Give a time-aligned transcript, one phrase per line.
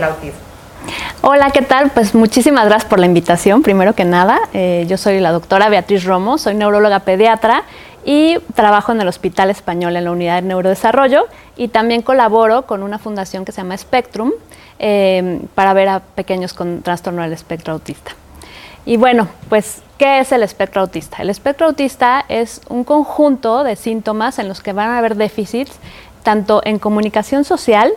[0.00, 0.38] autismo.
[1.22, 1.90] Hola, ¿qué tal?
[1.90, 4.38] Pues muchísimas gracias por la invitación, primero que nada.
[4.52, 7.64] Eh, yo soy la doctora Beatriz Romo, soy neuróloga pediatra
[8.04, 11.26] y trabajo en el Hospital Español en la Unidad de Neurodesarrollo
[11.56, 14.30] y también colaboro con una fundación que se llama Spectrum
[14.78, 18.12] eh, para ver a pequeños con trastorno del espectro autista.
[18.86, 21.16] Y bueno, pues, ¿qué es el espectro autista?
[21.22, 25.72] El espectro autista es un conjunto de síntomas en los que van a haber déficits
[26.22, 27.92] tanto en comunicación social,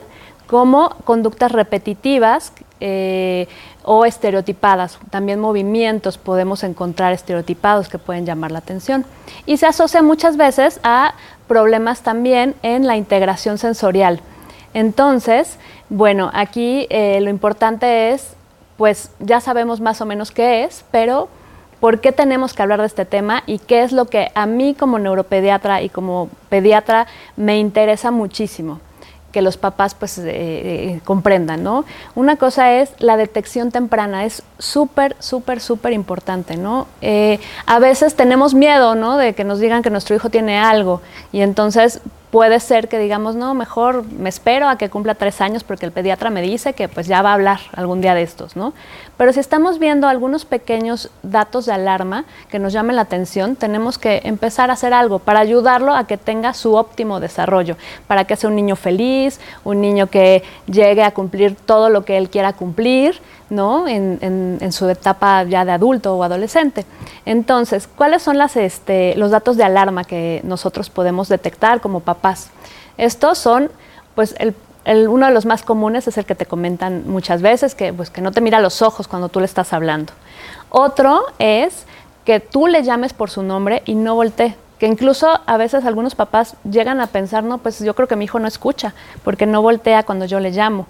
[0.51, 2.51] como conductas repetitivas
[2.81, 3.47] eh,
[3.83, 4.99] o estereotipadas.
[5.09, 9.05] También movimientos podemos encontrar estereotipados que pueden llamar la atención.
[9.45, 11.13] Y se asocia muchas veces a
[11.47, 14.19] problemas también en la integración sensorial.
[14.73, 18.33] Entonces, bueno, aquí eh, lo importante es,
[18.75, 21.29] pues ya sabemos más o menos qué es, pero
[21.79, 24.75] por qué tenemos que hablar de este tema y qué es lo que a mí
[24.77, 27.07] como neuropediatra y como pediatra
[27.37, 28.81] me interesa muchísimo
[29.31, 31.85] que los papás pues eh, eh, comprendan, ¿no?
[32.15, 36.87] Una cosa es la detección temprana, es súper, súper, súper importante, ¿no?
[37.01, 39.17] Eh, a veces tenemos miedo, ¿no?
[39.17, 41.01] De que nos digan que nuestro hijo tiene algo
[41.31, 42.01] y entonces
[42.31, 45.91] puede ser que digamos, no, mejor me espero a que cumpla tres años porque el
[45.91, 48.73] pediatra me dice que pues ya va a hablar algún día de estos, ¿no?
[49.17, 53.97] Pero si estamos viendo algunos pequeños datos de alarma que nos llamen la atención, tenemos
[53.97, 57.75] que empezar a hacer algo para ayudarlo a que tenga su óptimo desarrollo,
[58.07, 62.17] para que sea un niño feliz, un niño que llegue a cumplir todo lo que
[62.17, 63.19] él quiera cumplir,
[63.51, 63.87] ¿no?
[63.87, 66.85] En, su etapa ya de adulto o adolescente.
[67.25, 72.49] Entonces, ¿cuáles son este, los datos de alarma que nosotros podemos detectar como papás?
[72.97, 73.69] Estos son,
[74.15, 74.35] pues,
[74.85, 78.31] uno de los más comunes es el que te comentan muchas veces, que, pues, no
[78.31, 80.13] te mira los ojos cuando tú le estás hablando.
[80.69, 81.85] Otro es
[82.23, 86.15] que tú le llames por su nombre y no voltee que incluso a veces algunos
[86.15, 89.61] papás llegan a pensar, no, pues yo creo que mi hijo no escucha, porque no
[89.61, 90.87] voltea cuando yo le llamo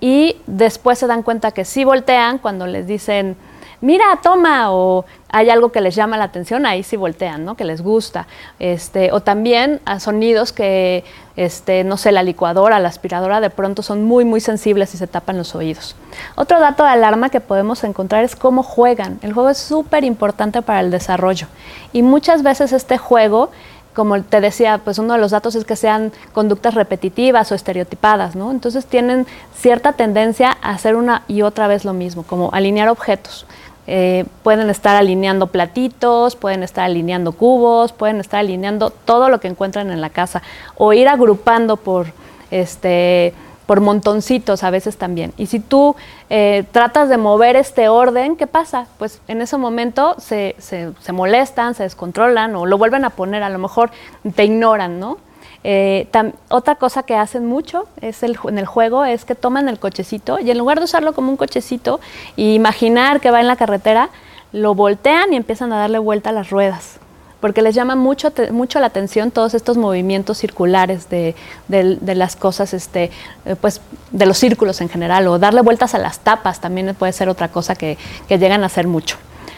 [0.00, 3.36] y después se dan cuenta que sí voltean cuando les dicen,
[3.80, 7.56] mira, toma, o hay algo que les llama la atención, ahí sí voltean, ¿no?
[7.56, 8.26] Que les gusta.
[8.58, 11.04] Este, o también a sonidos que,
[11.36, 15.06] este, no sé, la licuadora, la aspiradora de pronto son muy, muy sensibles y se
[15.06, 15.96] tapan los oídos.
[16.36, 19.18] Otro dato de alarma que podemos encontrar es cómo juegan.
[19.22, 21.46] El juego es súper importante para el desarrollo.
[21.92, 23.50] Y muchas veces este juego
[23.96, 28.36] como te decía, pues uno de los datos es que sean conductas repetitivas o estereotipadas,
[28.36, 28.50] ¿no?
[28.50, 33.46] Entonces tienen cierta tendencia a hacer una y otra vez lo mismo, como alinear objetos.
[33.86, 39.48] Eh, pueden estar alineando platitos, pueden estar alineando cubos, pueden estar alineando todo lo que
[39.48, 40.42] encuentran en la casa
[40.76, 42.08] o ir agrupando por
[42.50, 43.32] este
[43.66, 45.32] por montoncitos a veces también.
[45.36, 45.96] Y si tú
[46.30, 48.86] eh, tratas de mover este orden, ¿qué pasa?
[48.98, 53.50] Pues en ese momento se, se, molestan, se descontrolan o lo vuelven a poner, a
[53.50, 53.90] lo mejor
[54.34, 55.18] te ignoran, ¿no?
[55.64, 56.06] Eh,
[56.48, 60.38] otra cosa que hacen mucho es el, en el juego es que toman el cochecito
[60.38, 61.98] y en lugar de usarlo como un cochecito
[62.36, 64.10] e imaginar que va en la carretera,
[64.52, 67.00] lo voltean y empiezan a darle vuelta a las ruedas
[67.40, 71.34] porque les llama mucho, mucho la atención todos estos movimientos circulares de,
[71.68, 73.10] las cosas, este,
[73.44, 73.80] eh, pues
[74.10, 77.48] de los círculos en general, o darle vueltas a las tapas también puede ser otra
[77.48, 77.98] cosa que,
[78.28, 79.16] que llegan a hacer mucho,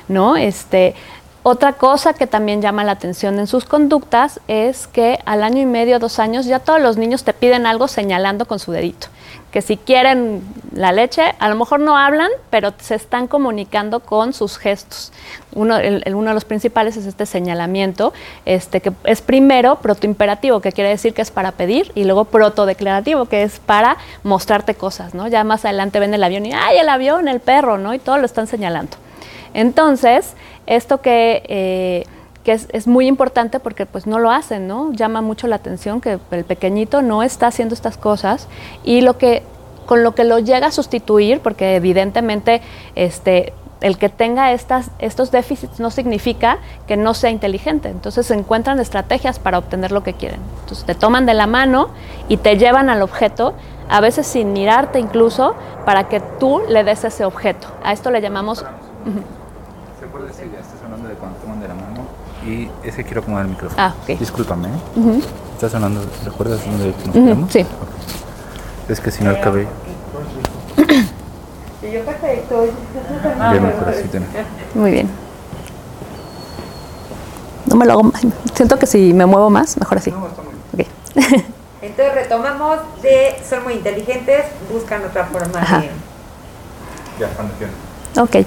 [0.08, 0.36] ¿no?
[0.36, 0.94] Este,
[1.42, 5.66] otra cosa que también llama la atención en sus conductas es que al año y
[5.66, 9.06] medio, dos años, ya todos los niños te piden algo señalando con su dedito.
[9.50, 10.42] Que si quieren
[10.78, 15.12] la leche, a lo mejor no hablan, pero se están comunicando con sus gestos.
[15.52, 18.12] Uno, uno de los principales es este señalamiento,
[18.44, 23.24] este, que es primero protoimperativo, que quiere decir que es para pedir, y luego protodeclarativo,
[23.24, 25.26] que es para mostrarte cosas, ¿no?
[25.26, 27.92] Ya más adelante ven el avión y, ¡ay, el avión, el perro!, ¿no?
[27.92, 28.96] Y todo lo están señalando.
[29.54, 30.34] Entonces,
[30.66, 32.06] esto que, eh,
[32.44, 34.92] es, muy importante porque pues no lo hacen, ¿no?
[34.92, 38.48] Llama mucho la atención que el pequeñito no está haciendo estas cosas
[38.84, 39.42] y lo que
[39.88, 42.60] con lo que lo llega a sustituir, porque evidentemente
[42.94, 47.88] este, el que tenga estas, estos déficits no significa que no sea inteligente.
[47.88, 50.40] Entonces se encuentran estrategias para obtener lo que quieren.
[50.60, 51.88] Entonces te toman de la mano
[52.28, 53.54] y te llevan al objeto,
[53.88, 55.54] a veces sin mirarte incluso,
[55.86, 57.68] para que tú le des ese objeto.
[57.82, 58.58] A esto le llamamos
[60.82, 62.02] sonando de cuando toman de la mano
[62.46, 63.82] y ese quiero acomodar el micrófono.
[63.82, 64.18] Ah, ok.
[64.18, 64.68] Discúlpame.
[64.68, 65.20] ¿eh?
[65.54, 67.50] Está sonando, ¿recuerdas dónde nos quedamos?
[67.50, 67.66] Sí.
[68.88, 69.68] Es que si no el cabello.
[71.82, 72.66] Y yo perfecto.
[73.38, 74.04] Ya mejor así
[74.74, 75.08] Muy bien.
[77.66, 78.22] No me lo hago más.
[78.54, 80.10] Siento que si me muevo más, mejor así.
[80.10, 80.88] No, está muy bien.
[81.12, 81.44] Okay.
[81.82, 85.80] Entonces retomamos de son muy inteligentes, buscan otra forma Ajá.
[85.80, 85.90] de.
[87.20, 87.74] Ya, cuando quieran.
[88.16, 88.46] Ok.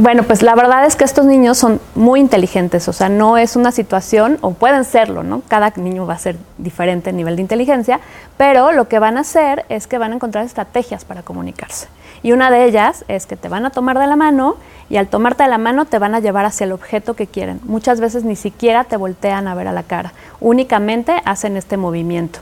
[0.00, 3.56] Bueno, pues la verdad es que estos niños son muy inteligentes, o sea, no es
[3.56, 5.42] una situación, o pueden serlo, ¿no?
[5.48, 7.98] Cada niño va a ser diferente en nivel de inteligencia,
[8.36, 11.88] pero lo que van a hacer es que van a encontrar estrategias para comunicarse.
[12.22, 14.54] Y una de ellas es que te van a tomar de la mano
[14.88, 17.60] y al tomarte de la mano te van a llevar hacia el objeto que quieren.
[17.64, 22.38] Muchas veces ni siquiera te voltean a ver a la cara, únicamente hacen este movimiento.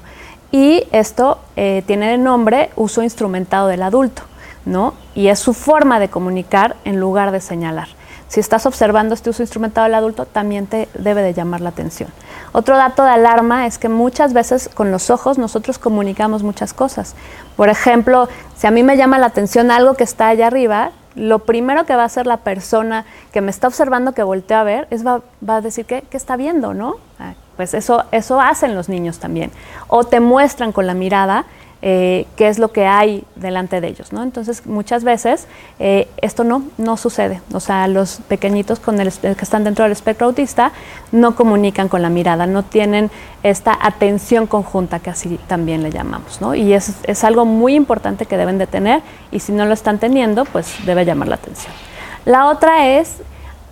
[0.53, 4.25] Y esto eh, tiene de nombre uso instrumentado del adulto.
[4.67, 4.93] ¿No?
[5.15, 7.89] Y es su forma de comunicar en lugar de señalar.
[8.29, 12.11] Si estás observando este uso instrumentado del adulto, también te debe de llamar la atención.
[12.53, 17.15] Otro dato de alarma es que muchas veces con los ojos nosotros comunicamos muchas cosas.
[17.57, 21.39] Por ejemplo, si a mí me llama la atención algo que está allá arriba, lo
[21.41, 24.89] primero que va a hacer la persona que me está observando que voltea a ver
[24.91, 26.97] es va, a decir ¿qué, ¿qué, está viendo, ¿no?
[27.19, 29.51] Ah, pues eso, eso hacen los niños también.
[29.87, 31.47] O te muestran con la mirada
[31.89, 34.25] eh, qué es lo que hay delante de ellos, ¿no?
[34.25, 35.47] Entonces, muchas veces
[35.79, 37.41] eh, esto no, no sucede.
[37.53, 40.73] O sea, los pequeñitos con el, que están dentro del espectro autista
[41.13, 43.09] no comunican con la mirada, no tienen
[43.45, 46.57] esta atención conjunta que así también le llamamos, ¿no?
[46.57, 50.01] Y es, es algo muy importante que deben de tener y si no lo están
[50.01, 51.73] teniendo, pues debe llamar la atención.
[52.25, 53.19] La otra es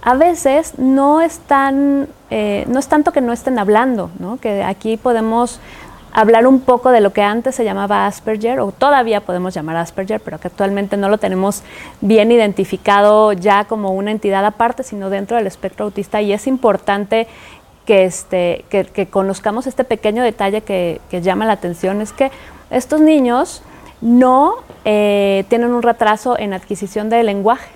[0.03, 4.37] a veces no están, eh, no es tanto que no estén hablando, ¿no?
[4.37, 5.59] que aquí podemos
[6.15, 10.21] hablar un poco de lo que antes se llamaba Asperger, o todavía podemos llamar Asperger,
[10.21, 11.63] pero que actualmente no lo tenemos
[12.01, 16.23] bien identificado ya como una entidad aparte, sino dentro del espectro autista.
[16.23, 17.27] Y es importante
[17.85, 22.31] que, este, que, conozcamos este pequeño detalle que, llama la atención, es que
[22.71, 23.63] estos niños
[24.01, 27.71] no eh, tienen un retraso en adquisición de lenguaje.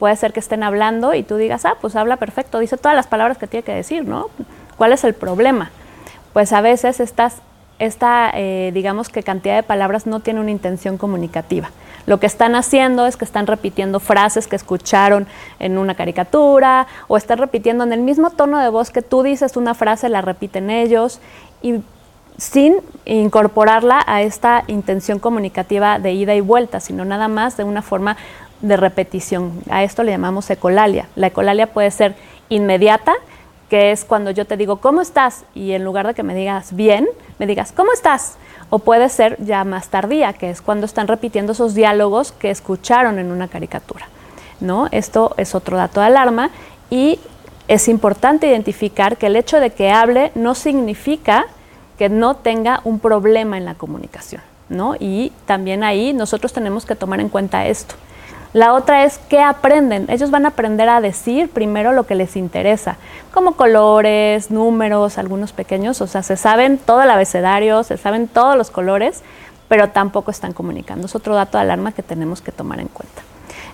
[0.00, 3.06] Puede ser que estén hablando y tú digas, ah, pues habla perfecto, dice todas las
[3.06, 4.28] palabras que tiene que decir, ¿no?
[4.76, 5.70] ¿Cuál es el problema?
[6.32, 7.40] Pues a veces estas
[7.78, 11.70] esta, eh, digamos que cantidad de palabras no tiene una intención comunicativa.
[12.06, 15.26] Lo que están haciendo es que están repitiendo frases que escucharon
[15.58, 19.56] en una caricatura o están repitiendo en el mismo tono de voz que tú dices
[19.56, 21.20] una frase, la repiten ellos
[21.62, 21.80] y
[22.38, 22.76] sin
[23.06, 28.16] incorporarla a esta intención comunicativa de ida y vuelta, sino nada más de una forma
[28.60, 29.60] de repetición.
[29.70, 31.08] A esto le llamamos ecolalia.
[31.16, 32.14] La ecolalia puede ser
[32.48, 33.14] inmediata
[33.68, 35.44] que es cuando yo te digo, ¿cómo estás?
[35.54, 37.08] Y en lugar de que me digas bien,
[37.38, 38.36] me digas, ¿cómo estás?
[38.70, 43.18] O puede ser ya más tardía, que es cuando están repitiendo esos diálogos que escucharon
[43.18, 44.08] en una caricatura.
[44.60, 44.88] ¿no?
[44.90, 46.50] Esto es otro dato de alarma
[46.90, 47.20] y
[47.68, 51.46] es importante identificar que el hecho de que hable no significa
[51.98, 54.42] que no tenga un problema en la comunicación.
[54.68, 54.96] ¿no?
[54.98, 57.94] Y también ahí nosotros tenemos que tomar en cuenta esto.
[58.56, 60.06] La otra es qué aprenden.
[60.08, 62.96] Ellos van a aprender a decir primero lo que les interesa,
[63.30, 68.56] como colores, números, algunos pequeños, o sea, se saben todo el abecedario, se saben todos
[68.56, 69.20] los colores,
[69.68, 71.04] pero tampoco están comunicando.
[71.04, 73.20] Es otro dato de alarma que tenemos que tomar en cuenta.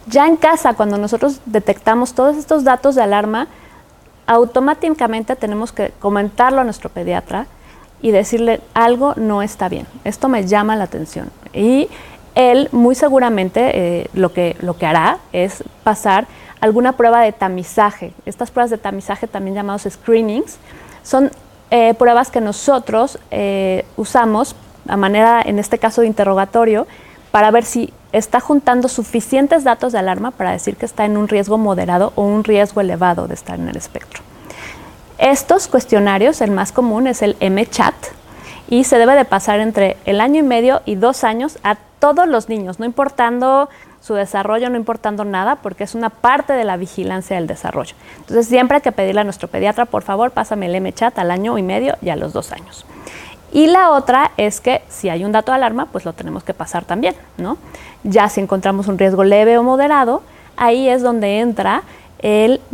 [0.08, 3.46] Ya en casa, cuando nosotros detectamos todos estos datos de alarma,
[4.26, 7.46] automáticamente tenemos que comentarlo a nuestro pediatra
[8.00, 9.87] y decirle algo no está bien.
[10.02, 11.31] Esto me llama la atención.
[11.52, 11.88] Y
[12.34, 16.26] él muy seguramente eh, lo, que, lo que hará es pasar
[16.61, 18.12] alguna prueba de tamizaje.
[18.25, 20.58] Estas pruebas de tamizaje, también llamados screenings,
[21.02, 21.31] son
[21.70, 24.55] eh, pruebas que nosotros eh, usamos
[24.88, 26.87] a manera, en este caso, de interrogatorio,
[27.31, 31.29] para ver si está juntando suficientes datos de alarma para decir que está en un
[31.29, 34.23] riesgo moderado o un riesgo elevado de estar en el espectro.
[35.19, 37.94] Estos cuestionarios, el más común es el M-CHAT,
[38.69, 42.26] y se debe de pasar entre el año y medio y dos años a todos
[42.26, 43.69] los niños, no importando
[44.00, 47.94] su desarrollo, no importando nada, porque es una parte de la vigilancia del desarrollo.
[48.19, 51.56] Entonces siempre hay que pedirle a nuestro pediatra, por favor, pásame el M-Chat al año
[51.56, 52.84] y medio y a los dos años.
[53.53, 56.55] Y la otra es que si hay un dato de alarma, pues lo tenemos que
[56.55, 57.58] pasar también, ¿no?
[58.03, 60.22] Ya si encontramos un riesgo leve o moderado,
[60.56, 61.82] ahí es donde entra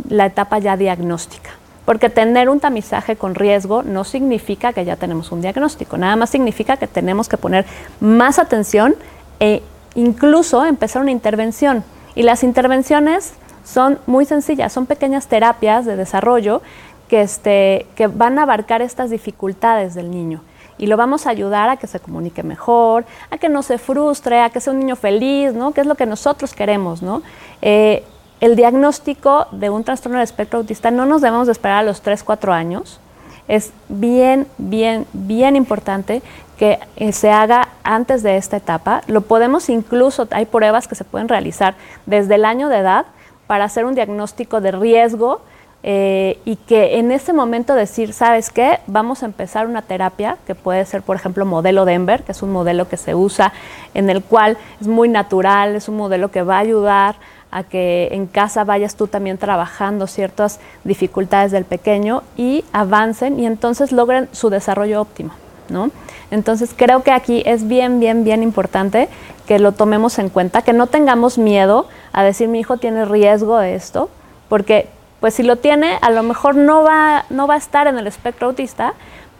[0.09, 1.51] la etapa ya diagnóstica.
[1.89, 6.29] Porque tener un tamizaje con riesgo no significa que ya tenemos un diagnóstico, nada más
[6.29, 7.65] significa que tenemos que poner
[7.99, 8.95] más atención
[9.39, 9.63] e
[9.95, 11.83] incluso empezar una intervención.
[12.13, 16.61] Y las intervenciones son muy sencillas, son pequeñas terapias de desarrollo
[17.07, 20.43] que, este, que van a abarcar estas dificultades del niño.
[20.77, 24.41] Y lo vamos a ayudar a que se comunique mejor, a que no se frustre,
[24.41, 25.71] a que sea un niño feliz, ¿no?
[25.71, 27.23] Que es lo que nosotros queremos, ¿no?
[27.63, 28.03] Eh,
[28.39, 32.01] el diagnóstico de un trastorno del espectro autista no nos debemos de esperar a los
[32.01, 32.99] 3, 4 años.
[33.47, 36.21] Es bien, bien, bien importante
[36.57, 39.01] que eh, se haga antes de esta etapa.
[39.07, 43.05] Lo podemos incluso, hay pruebas que se pueden realizar desde el año de edad
[43.47, 45.41] para hacer un diagnóstico de riesgo
[45.81, 48.79] eh, y que en ese momento decir, ¿sabes qué?
[48.87, 52.51] Vamos a empezar una terapia que puede ser, por ejemplo, modelo Denver, que es un
[52.51, 53.53] modelo que se usa
[53.93, 57.15] en el cual es muy natural, es un modelo que va a ayudar
[57.51, 63.45] a que en casa vayas tú también trabajando ciertas dificultades del pequeño y avancen y
[63.45, 65.31] entonces logren su desarrollo óptimo,
[65.69, 65.91] ¿no?
[66.31, 69.09] Entonces creo que aquí es bien, bien, bien importante
[69.47, 73.57] que lo tomemos en cuenta, que no tengamos miedo a decir mi hijo tiene riesgo
[73.57, 74.09] de esto,
[74.47, 74.87] porque
[75.19, 78.05] pues si lo tiene, a lo mejor no va, no va a estar en el
[78.05, 78.93] espectro autista,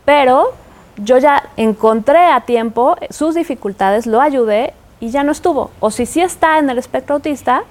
[0.04, 0.54] pero
[0.98, 5.72] yo ya encontré a tiempo sus dificultades, lo ayudé y ya no estuvo.
[5.80, 7.64] O si sí está en el espectro autista,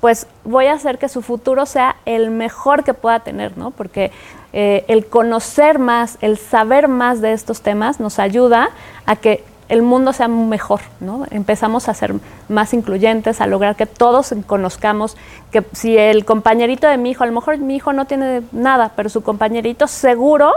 [0.00, 3.70] pues voy a hacer que su futuro sea el mejor que pueda tener, ¿no?
[3.70, 4.12] Porque
[4.52, 8.70] eh, el conocer más, el saber más de estos temas nos ayuda
[9.06, 11.26] a que el mundo sea mejor, ¿no?
[11.30, 12.14] Empezamos a ser
[12.48, 15.16] más incluyentes, a lograr que todos conozcamos
[15.52, 18.92] que si el compañerito de mi hijo, a lo mejor mi hijo no tiene nada,
[18.96, 20.52] pero su compañerito seguro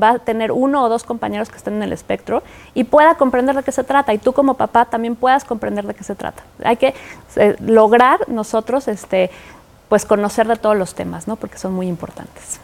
[0.00, 2.42] va a tener uno o dos compañeros que estén en el espectro
[2.74, 5.94] y pueda comprender de qué se trata y tú como papá también puedas comprender de
[5.94, 6.42] qué se trata.
[6.64, 6.94] Hay que
[7.36, 9.30] eh, lograr nosotros este
[9.88, 11.36] pues conocer de todos los temas, ¿no?
[11.36, 12.60] Porque son muy importantes.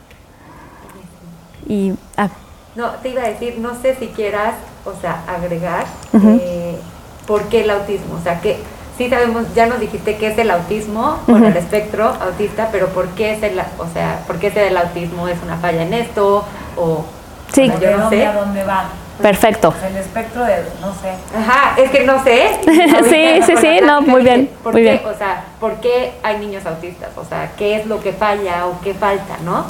[1.67, 2.29] Y ah.
[2.77, 4.55] no, te iba a decir, no sé si quieras,
[4.85, 6.79] o sea, agregar eh,
[7.27, 8.59] por qué el autismo, o sea, que
[8.97, 13.09] sí sabemos, ya nos dijiste que es el autismo con el espectro autista, pero ¿por
[13.09, 16.45] qué es el, o sea, por qué ese del autismo es una falla en esto
[16.77, 17.05] o
[17.53, 17.71] Sí.
[17.81, 18.27] yo no sé.
[18.27, 18.87] a dónde va?
[19.23, 19.71] Perfecto.
[19.71, 21.13] Pues el espectro de, no sé.
[21.37, 22.49] Ajá, es que no sé.
[23.09, 24.51] sí, sí, sí, no, muy bien.
[24.63, 25.03] ¿por muy qué, bien.
[25.07, 27.11] O sea, ¿por qué hay niños autistas?
[27.17, 29.67] O sea, ¿qué es lo que falla o qué falta, no?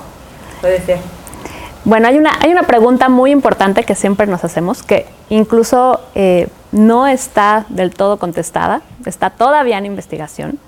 [0.62, 0.99] Puede ser.
[1.85, 6.49] Bueno, hay una, hay una pregunta muy importante que siempre nos hacemos, que incluso eh,
[6.75, 10.59] no está del todo contestada, está todavía en investigación,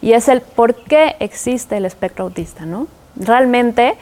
[0.00, 2.86] y es el por qué existe el espectro autista, ¿no?
[3.16, 3.96] Realmente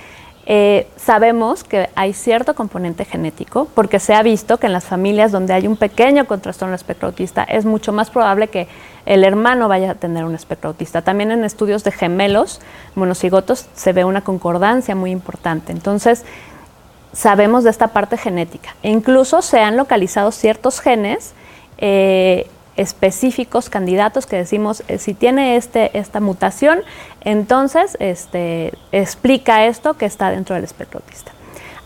[0.45, 5.33] eh, sabemos que hay cierto componente genético, porque se ha visto que en las familias
[5.33, 8.69] donde hay un pequeño contrastorno del espectro autista es mucho más probable que
[9.07, 11.01] el hermano vaya a tener un espectro autista.
[11.01, 12.61] También en estudios de gemelos
[12.95, 15.73] monocigotos se ve una concordancia muy importante.
[15.73, 16.25] Entonces,
[17.15, 18.77] sabemos de esta parte genética.
[18.83, 21.33] E incluso se han localizado ciertos genes
[21.79, 26.81] eh, específicos, candidatos que decimos, eh, si tiene este, esta mutación,
[27.21, 31.33] entonces este, explica esto que está dentro del espectro autista.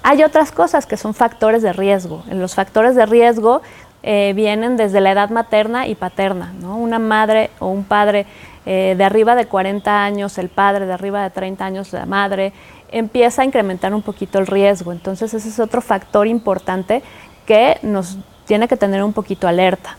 [0.02, 2.24] Hay otras cosas que son factores de riesgo.
[2.30, 3.60] Los factores de riesgo
[4.02, 6.54] eh, vienen desde la edad materna y paterna.
[6.60, 6.76] ¿no?
[6.76, 8.26] Una madre o un padre
[8.64, 12.52] de arriba de 40 años, el padre de arriba de 30 años, la madre,
[12.90, 14.92] empieza a incrementar un poquito el riesgo.
[14.92, 17.02] Entonces ese es otro factor importante
[17.46, 18.18] que nos
[18.48, 19.96] tiene que tener un poquito alerta.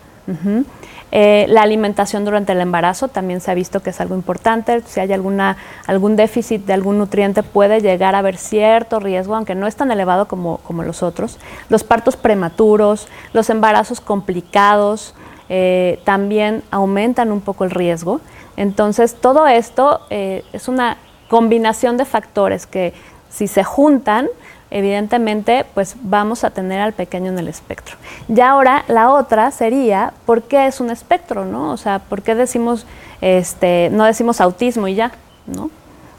[1.11, 4.81] Eh, la alimentación durante el embarazo también se ha visto que es algo importante.
[4.85, 9.53] Si hay alguna, algún déficit de algún nutriente puede llegar a haber cierto riesgo, aunque
[9.53, 11.39] no es tan elevado como, como los otros.
[11.69, 15.13] Los partos prematuros, los embarazos complicados
[15.47, 18.19] eh, también aumentan un poco el riesgo.
[18.57, 22.93] Entonces todo esto eh, es una combinación de factores que
[23.29, 24.27] si se juntan
[24.71, 27.97] evidentemente pues vamos a tener al pequeño en el espectro.
[28.27, 31.45] Y ahora la otra sería, ¿por qué es un espectro?
[31.45, 31.71] ¿no?
[31.71, 32.85] O sea, ¿por qué decimos,
[33.21, 35.11] este, no decimos autismo y ya?
[35.47, 35.69] ¿no?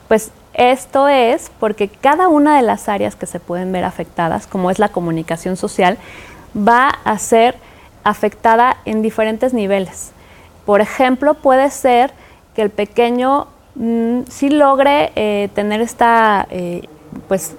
[0.08, 4.70] Pues esto es porque cada una de las áreas que se pueden ver afectadas, como
[4.70, 5.98] es la comunicación social,
[6.56, 7.56] va a ser
[8.02, 10.10] afectada en diferentes niveles.
[10.66, 12.12] Por ejemplo, puede ser
[12.54, 16.82] que el pequeño mm, sí logre eh, tener esta eh,
[17.28, 17.54] pues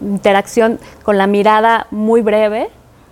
[0.00, 2.68] interacción con la mirada muy breve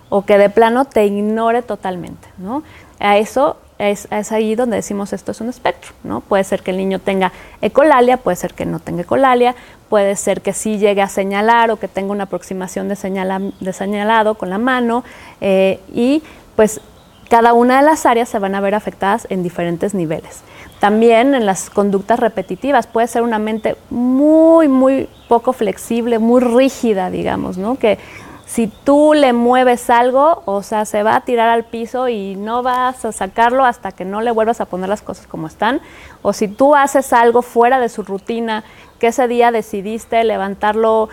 [0.09, 2.63] o que de plano te ignore totalmente, ¿no?
[2.99, 6.19] A eso es, ahí donde decimos esto es un espectro, ¿no?
[6.19, 7.31] Puede ser que el niño tenga
[7.61, 9.55] ecolalia, puede ser que no tenga ecolalia,
[9.87, 14.35] puede ser que sí llegue a señalar o que tenga una aproximación de, de señalado
[14.35, 15.03] con la mano
[15.39, 16.21] eh, y
[16.57, 16.81] pues
[17.29, 20.41] cada una de las áreas se van a ver afectadas en diferentes niveles.
[20.79, 27.09] También en las conductas repetitivas puede ser una mente muy, muy poco flexible, muy rígida,
[27.09, 27.75] digamos, ¿no?
[27.75, 27.99] Que
[28.45, 32.63] si tú le mueves algo, o sea, se va a tirar al piso y no
[32.63, 35.81] vas a sacarlo hasta que no le vuelvas a poner las cosas como están.
[36.23, 38.63] O si tú haces algo fuera de su rutina,
[38.99, 41.09] que ese día decidiste levantarlo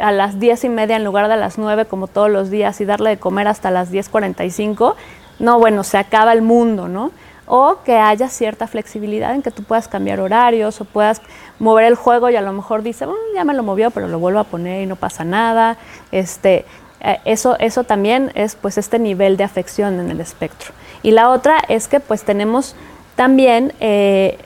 [0.00, 2.84] a las diez y media en lugar de las nueve como todos los días y
[2.84, 4.94] darle de comer hasta las 10.45,
[5.40, 7.10] no, bueno, se acaba el mundo, ¿no?
[7.48, 11.22] O que haya cierta flexibilidad en que tú puedas cambiar horarios o puedas
[11.58, 14.18] mover el juego y a lo mejor dice, bueno, ya me lo movió, pero lo
[14.18, 15.78] vuelvo a poner y no pasa nada.
[16.12, 16.64] Este,
[17.00, 20.72] eh, eso, eso también es pues este nivel de afección en el espectro.
[21.02, 22.74] Y la otra es que pues tenemos
[23.16, 24.38] también eh,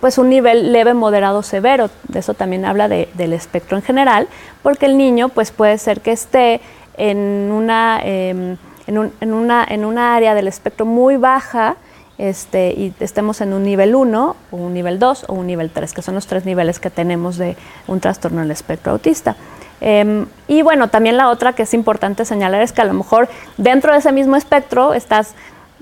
[0.00, 1.90] pues un nivel leve, moderado, severo.
[2.08, 4.28] De eso también habla del espectro en general,
[4.62, 6.60] porque el niño pues puede ser que esté
[6.96, 11.76] en una, em, en, un, en, una, en una área del espectro muy baja,
[12.20, 15.94] este, y estemos en un nivel 1, o un nivel 2 o un nivel 3,
[15.94, 19.36] que son los tres niveles que tenemos de un trastorno del espectro autista.
[19.80, 23.30] Em, y bueno, también la otra que es importante señalar es que a lo mejor
[23.56, 25.34] dentro de ese mismo espectro estás,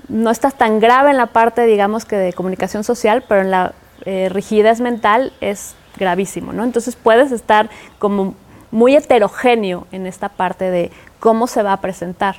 [0.07, 3.73] no estás tan grave en la parte, digamos que de comunicación social, pero en la
[4.05, 6.63] eh, rigidez mental es gravísimo, ¿no?
[6.63, 8.33] Entonces puedes estar como
[8.71, 12.37] muy heterogéneo en esta parte de cómo se va a presentar.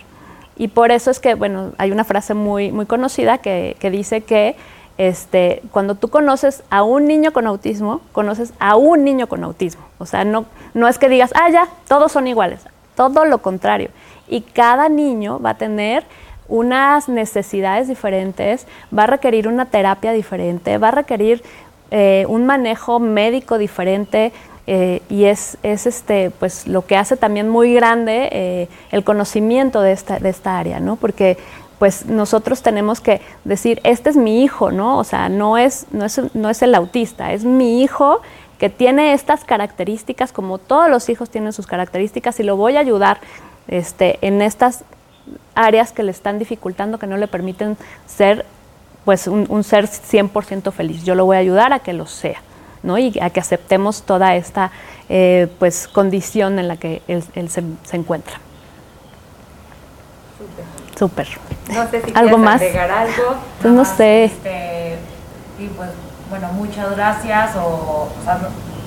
[0.61, 4.57] Y por eso es que, bueno, hay una frase muy, muy conocida que, dice que
[4.99, 9.81] este, cuando tú conoces a un niño con autismo, conoces a un niño con autismo.
[9.97, 12.61] O sea, no, no es que digas, ah, ya, todos son iguales.
[12.95, 13.89] Todo lo contrario.
[14.29, 16.05] Y cada niño va a tener
[16.47, 21.43] unas necesidades diferentes, va a requerir una terapia diferente, va a requerir
[21.91, 24.31] eh, un manejo médico diferente,
[24.73, 29.81] eh, y es, es, este, pues, lo que hace también muy grande eh, el conocimiento
[29.81, 30.95] de esta, de esta área, ¿no?
[30.95, 31.39] Porque
[31.81, 34.99] pues nosotros tenemos que decir, este es mi hijo, ¿no?
[34.99, 38.21] O sea, no es, no es, no es el autista, es mi hijo
[38.59, 42.81] que tiene estas características, como todos los hijos tienen sus características, y lo voy a
[42.81, 43.19] ayudar
[43.67, 44.85] este, en estas
[45.57, 48.47] áreas que le están dificultando, que no le permiten ser
[49.05, 51.03] pues un, un ser 100% feliz.
[51.03, 52.41] Yo lo voy a ayudar a que lo sea
[52.83, 54.71] y a que aceptemos toda esta
[55.09, 58.41] eh, pues, condición en la que él, se, encuentra.
[60.99, 61.29] Súper.
[61.73, 62.61] No sé si ¿Algo más?
[62.61, 63.35] agregar algo.
[63.61, 64.25] Pues no sé.
[64.25, 64.97] Este,
[65.77, 65.91] pues,
[66.31, 67.57] bueno, muchas gracias.
[67.57, 68.09] O,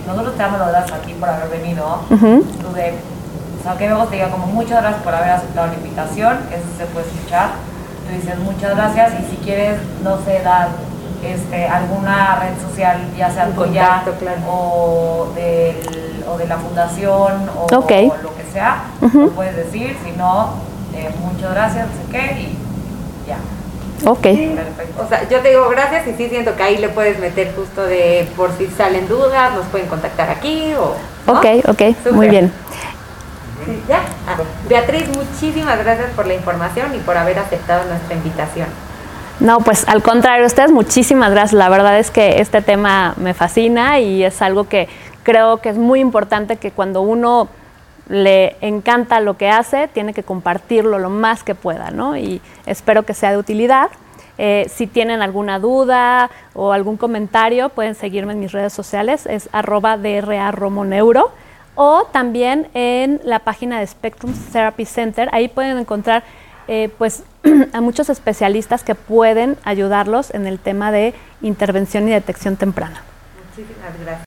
[0.07, 1.85] nosotros te damos las gracias a ti por haber venido.
[1.85, 6.39] o sea, que luego te diga como muchas gracias por haber aceptado la invitación.
[6.51, 7.51] Eso se puede escuchar.
[8.07, 10.69] Tú dices muchas gracias y si quieres, no sé, dar
[11.25, 14.03] este, alguna red social, ya sea tuya
[14.47, 20.53] o, del, o de la fundación o, lo que sea, lo puedes decir, si no,
[20.95, 22.57] eh, muchas gracias, no sé qué, y
[23.27, 23.37] ya.
[24.05, 24.27] Ok.
[25.01, 27.83] O sea, yo te digo gracias y sí siento que ahí le puedes meter justo
[27.83, 30.95] de por si salen dudas, nos pueden contactar aquí o...
[31.31, 32.51] Ok, ok, muy bien.
[33.87, 33.99] ¿Ya?
[34.27, 34.37] Ah,
[34.67, 38.67] Beatriz, muchísimas gracias por la información y por haber aceptado nuestra invitación.
[39.39, 41.53] No, pues al contrario, ustedes muchísimas gracias.
[41.53, 44.87] La verdad es que este tema me fascina y es algo que
[45.23, 47.49] creo que es muy importante que cuando uno
[48.09, 52.17] le encanta lo que hace, tiene que compartirlo lo más que pueda, ¿no?
[52.17, 53.89] Y espero que sea de utilidad.
[54.37, 59.47] Eh, si tienen alguna duda o algún comentario, pueden seguirme en mis redes sociales, es
[59.51, 61.31] arroba DRA Romoneuro,
[61.75, 65.29] o también en la página de Spectrum Therapy Center.
[65.31, 66.23] Ahí pueden encontrar
[66.67, 67.23] eh, pues
[67.73, 73.03] a muchos especialistas que pueden ayudarlos en el tema de intervención y detección temprana.
[73.49, 74.21] Muchísimas gracias.